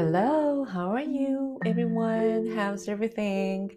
[0.00, 2.54] Hello, how are you, everyone?
[2.54, 3.68] How's everything?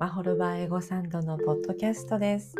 [0.00, 2.56] マホルバーエゴサンドのポッドキャストです。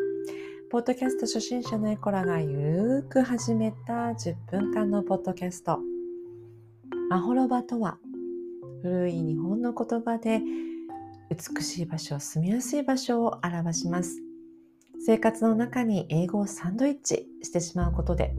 [0.71, 5.81] ポッドキャスト初心者のエコラがゆるーく始めた10分間のポッドキャスト。
[7.09, 7.99] マホロバとは、
[8.85, 10.41] 古い日本の言葉で
[11.31, 14.23] 美しい場所、住みやすい場所を表します。
[15.05, 18.37] 生活の中に英語をサンドイッチしてしまうことで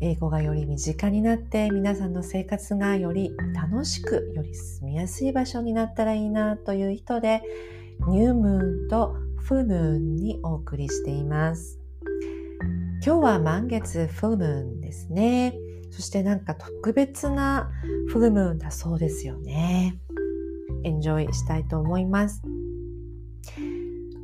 [0.00, 7.42] 英語がより身近になって皆さんの生活がより楽しくより住みやすい場所になったらいいなという人で
[8.08, 11.78] ニュームーンとフルムーンにお送りしています。
[13.04, 15.54] 今日は満月フルムーンですね。
[15.90, 17.70] そしてなんか特別な
[18.08, 19.98] フルムーンだそうですよね。
[20.84, 22.42] エンジョイしたいと思います。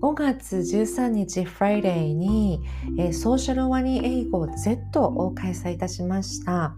[0.02, 2.60] 5月13日 Friday に、
[2.98, 6.74] えー、ソーシャルワニ英語 Z を開催いたしました。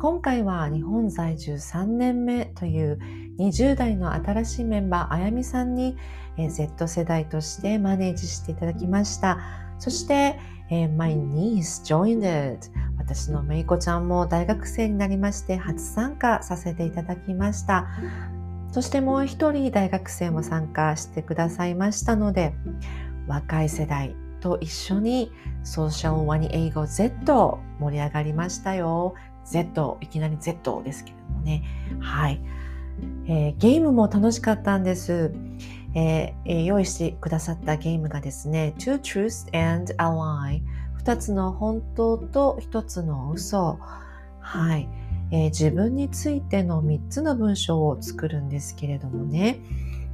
[0.00, 2.98] 今回は日本在住3年目という
[3.38, 5.96] 20代の新しいメンバーあやみさんに、
[6.36, 9.38] えー、Z 世代としてマネージしていただきました。
[9.78, 10.36] そして、
[10.68, 17.86] えー、My niece joined it 私のめいこちゃんも大学生になりまして初参加させていただきました。
[18.72, 22.54] そしてもう一人大学生も参加してくださいましたので、
[23.26, 25.30] 若い世代と一緒に
[25.64, 29.14] ソーシャルワニ英語 Z 盛り上がりましたよ。
[29.44, 31.62] Z、いきなり Z ですけどもね。
[32.00, 32.40] はい。
[33.26, 35.32] えー、ゲームも楽しかったんです。
[35.94, 40.62] えー、用意してくださったゲームがですね、Two Truths and a Lie
[40.94, 43.78] 二つの本当と一つの嘘。
[44.40, 44.88] はい。
[45.30, 49.60] えー、自分についての3つの文章を作るんですけれどもね、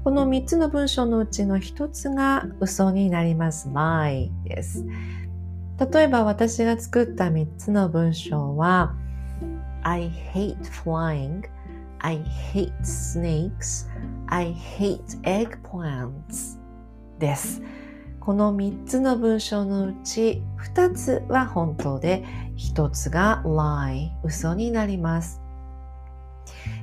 [0.04, 3.68] この3つの文章のうちの1つが嘘になります。
[3.68, 4.84] lie です。
[5.92, 8.94] 例えば私が作った3つの文章は
[9.82, 11.42] I hate flying
[11.98, 12.22] I
[12.52, 13.88] hate snakes
[14.28, 16.58] I hate eggplants
[17.18, 17.62] です。
[18.26, 20.42] この3つの文章のうち
[20.74, 22.24] 2つは本当で
[22.56, 25.40] 1つが lie 嘘になります。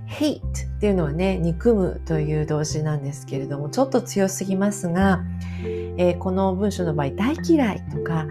[0.07, 5.21] hate っていうのはね憎むという動詞なんですけれどもちょっと強すぎますが、
[5.97, 8.25] えー、この文章の場合大嫌いとか、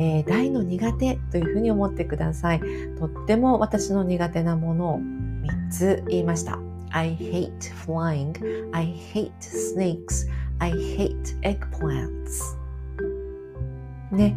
[0.00, 2.60] えー、大の苦手というふうに思ってください。
[2.98, 6.58] とっても私の苦手なものを3つ言いました。
[6.90, 8.34] I hate flying.
[8.72, 10.26] I hate snakes.
[10.58, 12.56] I hate eggplants
[14.10, 14.36] ね。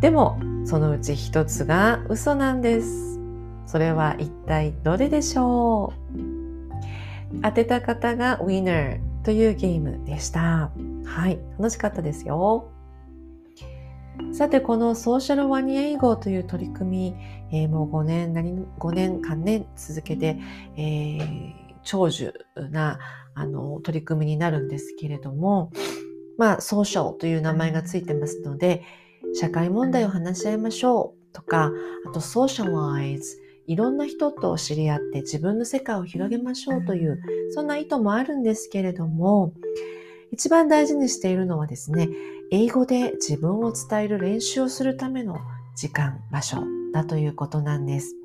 [0.00, 3.20] でも、そのうち一つが嘘なんです。
[3.66, 7.40] それは一体どれでしょう？
[7.42, 10.70] 当てた方が Winner というゲームでした。
[11.04, 12.68] はい、楽しかったですよ。
[14.32, 17.16] さて、このソーシャルワニ英語という取り組み、
[17.50, 20.38] えー、もう5年、何5年間ね、続けて、
[20.76, 21.52] えー、
[21.82, 22.34] 長寿
[22.70, 22.98] な
[23.34, 25.70] あの取り組みになるんですけれども、
[26.38, 28.82] まあ、ソーシャルという名前がついてますので、
[29.34, 31.70] 社会問題を話し合いましょうとか、
[32.08, 37.20] あとソーシャライズ、いろんな人と知り合って自分の世界を広げましょうという、
[37.50, 39.52] そんな意図もあるんですけれども、
[40.30, 42.08] 一番大事にしているのはですね、
[42.50, 45.38] 英語で自分を伝える練習をするための
[45.76, 46.58] 時間、場所
[46.92, 48.21] だということなんです。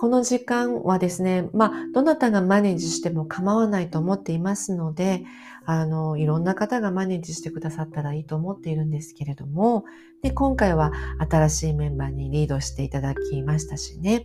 [0.00, 5.24] この時間はですね、まあ、どなたがマネージしても構わないと思っていますので、
[5.66, 9.86] あの、いろんな方がマネージしてくださったらいいと思っているんですけれども、
[10.22, 10.92] で、今回は
[11.28, 14.24] 新しいメンバーにリードしていただきましたしね。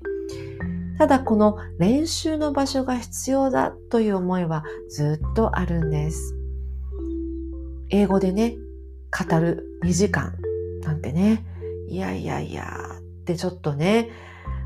[1.00, 6.36] ただ、この練習の場所が必要だという思いはずっとあるんです。
[7.90, 8.58] 英語でね、
[9.10, 10.36] 語る2時間
[10.84, 11.44] なんてね、
[11.90, 12.64] いやいやいや
[13.00, 14.12] ってちょっとね、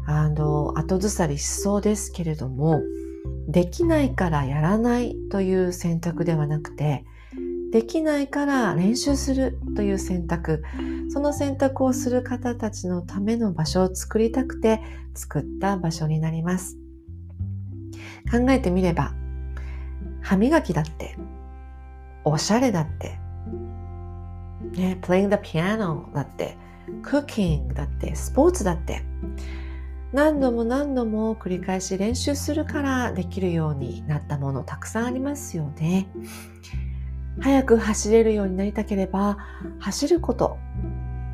[0.10, 2.82] あの、後ずさりしそうですけれども、
[3.50, 7.04] できないからやらないという選択ではなくて、
[7.74, 10.64] できないから練習するという選択、
[11.10, 14.82] その選択をする方たちのための場所を作りたくて
[15.14, 16.78] 作った場所になります。
[18.32, 19.14] 考えてみれば、
[20.22, 21.18] 歯磨きだって、
[22.24, 23.20] おしゃれだって、
[24.72, 26.56] ね、playing the piano だって、
[27.04, 29.04] cooking だって、スポーツだって、
[30.18, 36.08] 何度も何度も繰り返し練習するからできるようになったものたくさんありますよね。
[37.40, 39.38] 早く走れるようになりたければ
[39.78, 40.58] 走ること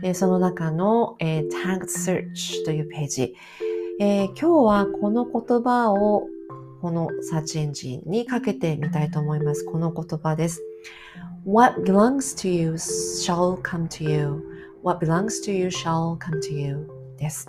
[0.02, 3.34] でその中の、えー、Tag Search というページ、
[4.00, 6.26] えー、今日はこの言葉を
[6.80, 9.64] このサーチエンジンにかけてみたいと思います。
[9.66, 10.62] この言葉です。
[11.44, 14.42] What belongs to you shall come to you.
[14.82, 17.46] What belongs to you shall come to you です。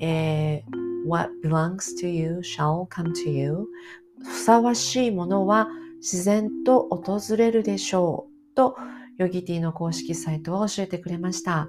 [0.00, 3.66] えー、What belongs to you shall come to you
[4.22, 5.68] ふさわしいものは
[6.04, 8.54] 自然と訪れるでしょう。
[8.54, 8.76] と
[9.16, 11.66] ヨギティの公式サイトは教えてくれました。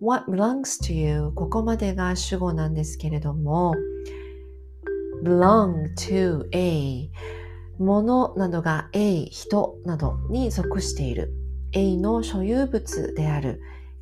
[0.00, 1.30] What belongs to you?
[1.36, 3.74] ここまでが主語なんですけれども
[5.22, 7.08] belong to a
[7.78, 11.32] ものなどが a 人などに属している。
[11.70, 13.60] A の所有物である。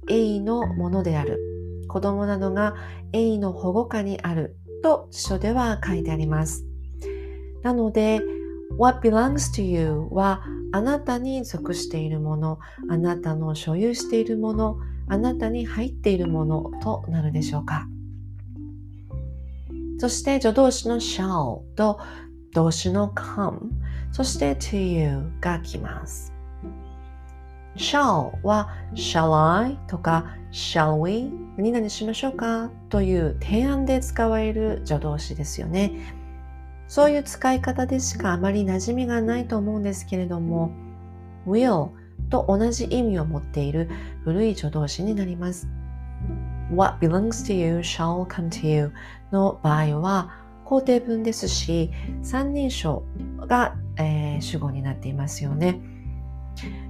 [0.08, 1.38] A のものである。
[1.88, 2.74] 子供などが
[3.12, 4.56] A の保護下にある。
[4.82, 6.64] と辞書では書いてあります。
[7.62, 8.22] なので
[8.78, 14.78] What belongs to you はあなたに属しているものあなたの所有しているもの
[15.08, 17.88] あなたに入っているものとなるでしょうか
[19.98, 21.98] そして助動詞の shall と
[22.54, 23.58] 動詞の come
[24.12, 26.32] そして to you が来ます
[27.76, 36.17] shall は shall I とか shall we 何々しましょうかという提案で使われる助動詞ですよね。
[36.88, 40.72] そういう使い方でしかあまり馴染みがないと思うんですけれども
[41.46, 41.90] will
[42.30, 43.88] と同じ意味を持っている
[44.24, 45.68] 古い助動詞になります。
[46.74, 48.92] What belongs to you shall come to you
[49.32, 50.32] の場合は
[50.66, 51.90] 肯定文ですし
[52.22, 53.04] 三人称
[53.38, 55.80] が、えー、主語になっていますよね。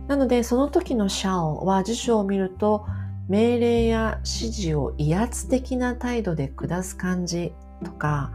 [0.08, 2.86] なのでその時の shall は辞書を見ると
[3.28, 7.52] 命令や指示を威圧的な態度で下す感じ
[7.84, 8.32] とか、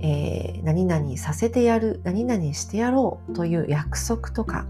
[0.00, 4.66] えー、何々させてやる何々してやろうという約束とか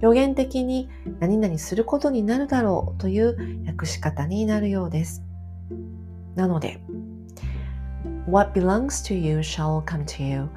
[0.00, 0.88] 予言的に
[1.18, 5.22] 何々することになるだろうという訳し方になるようです。
[6.34, 6.80] なので
[8.28, 10.48] What belongs to you shall come to you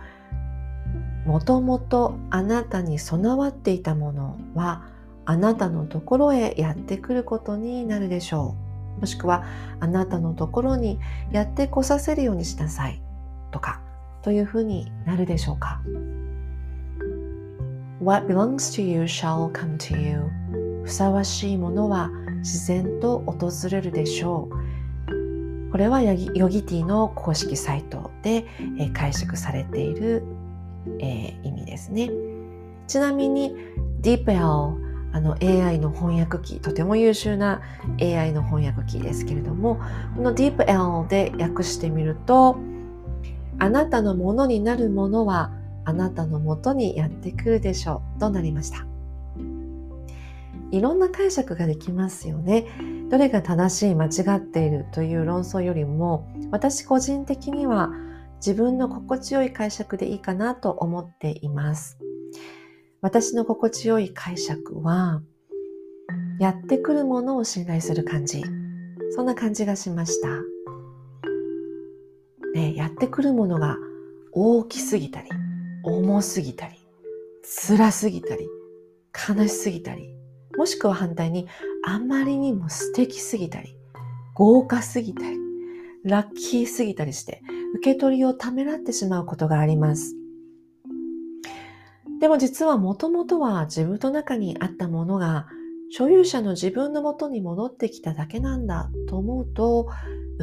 [1.25, 4.83] もともとあなたに備わっていたものは
[5.25, 8.73] あなたのところへやってくることになるでしょう。
[8.99, 9.43] もしくは
[9.79, 10.99] あなたのところに
[11.31, 13.02] やってこさせるようにしなさい
[13.53, 13.79] とか
[14.21, 15.81] というふうになるでしょうか
[18.01, 20.29] ？What belongs to you shall come to you
[20.83, 25.71] ふさわしいものは自然と訪れるでしょう。
[25.71, 28.45] これはヨギティの公式サイトで
[28.93, 30.23] 解釈されている
[30.99, 32.11] え、意味ですね。
[32.87, 33.55] ちなみに
[34.01, 34.83] DeepL
[35.13, 37.61] あの AI の翻訳機とても優秀な
[38.01, 39.79] AI の翻訳機ですけれども
[40.15, 42.57] この DeepL で訳してみると
[43.59, 45.51] あなたのものになるものは
[45.85, 48.85] あなたのもとにやってくるでしょうとなりました
[50.71, 52.65] いろんな解釈ができますよね
[53.09, 57.91] どれが正しい間違っているという論争よりも私個人的には
[58.45, 61.97] 自分の心地よい解釈でいいかなと思っています。
[62.99, 65.21] 私の心地よい解釈は、
[66.39, 68.43] やってくるものを信頼する感じ。
[69.11, 70.52] そんな感じがしました。
[72.53, 73.77] ね、やってくるものが
[74.31, 75.29] 大きすぎたり、
[75.83, 76.75] 重すぎたり、
[77.43, 78.47] 辛すぎたり、
[79.27, 80.15] 悲しすぎたり、
[80.57, 81.47] もしくは反対に
[81.85, 83.75] あまりにも素敵すぎたり、
[84.35, 85.37] 豪華すぎたり、
[86.03, 87.41] ラッキーすぎたりして、
[87.75, 90.15] 受け取りをためらってしまうことがあります。
[92.19, 95.45] でも実はもともとは自分の中にあったものが
[95.89, 99.89] 所有者の自分のもとに戻ってきただけなんだと思うと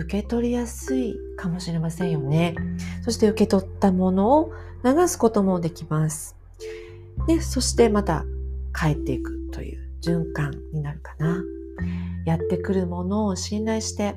[0.01, 2.55] 受け取りやすいかもしれませんよね。
[3.03, 4.53] そして受け取ったものを
[4.85, 6.37] 流すこともできます。
[7.27, 8.25] で、そしてまた
[8.75, 11.43] 帰っていくという循環になるかな。
[12.25, 14.17] やってくるものを信頼して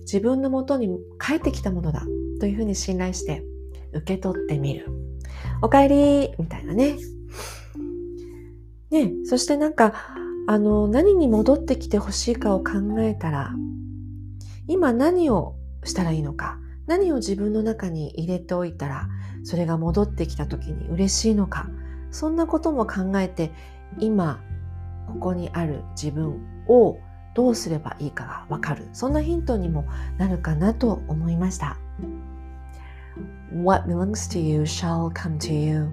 [0.00, 0.88] 自分のもとに
[1.20, 2.04] 帰ってきたものだ
[2.40, 3.44] というふうに信頼して
[3.92, 4.86] 受け取ってみる。
[5.62, 6.96] おかえりみたいなね。
[8.90, 9.94] ね、そしてなんか、
[10.48, 13.54] あの、何に戻ってきてほしいかを考えたら、
[14.70, 19.08] 今何をしたらいいのか、何を自分の中に入れておいたら、
[19.42, 21.68] それが戻ってきた時に嬉しいのか、
[22.12, 23.50] そんなことも考えて、
[23.98, 24.40] 今、
[25.08, 26.98] ここにある自分を
[27.34, 28.88] どうすればいいかがわかる。
[28.92, 29.86] そんなヒントにも
[30.18, 31.76] なるかなと思いました。
[33.52, 35.88] What belongs to you shall come to you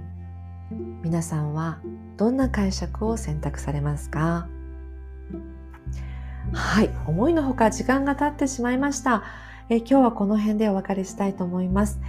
[1.02, 1.80] 皆さんは
[2.16, 4.48] どんな解釈を選択されますか？
[6.54, 6.90] はい。
[7.06, 9.24] 思いのほか時間が経ってしまいました。
[9.70, 12.00] え今日はこの辺でお別れしたいと思います、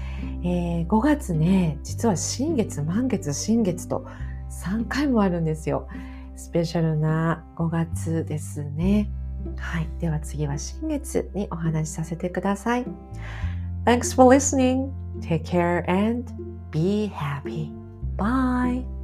[0.45, 4.07] えー、5月ね実は新月満月新月と
[4.51, 5.89] 3回もあるんですよ。
[6.37, 9.11] スペシャルな5月ですね。
[9.57, 9.89] はい。
[10.01, 12.87] では次は新月にお話しさせてください。
[13.85, 14.91] Thanks for listening.
[15.21, 16.33] Take care and
[16.71, 17.73] be happy.
[18.17, 18.98] Bye.